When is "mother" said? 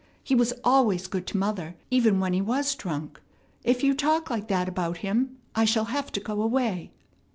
1.37-1.75